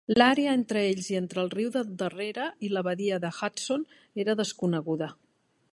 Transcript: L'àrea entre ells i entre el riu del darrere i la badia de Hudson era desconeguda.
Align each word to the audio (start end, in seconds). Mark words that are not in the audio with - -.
L'àrea 0.17 0.53
entre 0.59 0.81
ells 0.93 1.09
i 1.13 1.17
entre 1.19 1.41
el 1.41 1.51
riu 1.51 1.69
del 1.75 1.91
darrere 1.99 2.47
i 2.67 2.73
la 2.77 2.83
badia 2.89 3.19
de 3.27 3.33
Hudson 3.41 3.87
era 4.25 4.37
desconeguda. 4.43 5.15